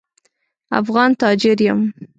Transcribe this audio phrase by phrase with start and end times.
[0.81, 1.79] افغان تاجر یم.